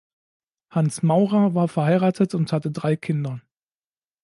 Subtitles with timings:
[0.71, 3.39] Hans Maurer war verheiratet und hatte drei Kinder.